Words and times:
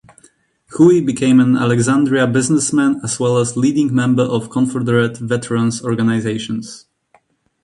Hooe 0.69 1.05
became 1.05 1.39
an 1.39 1.55
Alexandria 1.55 2.25
businessmen 2.25 2.99
as 3.03 3.19
well 3.19 3.37
as 3.37 3.55
leading 3.55 3.93
member 3.93 4.23
of 4.23 4.49
Confederate 4.49 5.17
veterans 5.19 5.83
organizations. 5.83 6.87